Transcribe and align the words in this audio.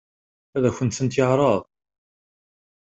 Ad 0.55 0.63
akent-tent-yeɛṛeḍ? 0.69 1.61